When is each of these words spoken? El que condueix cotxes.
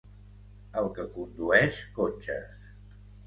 El 0.81 0.87
que 0.95 1.05
condueix 1.17 1.77
cotxes. 1.99 2.67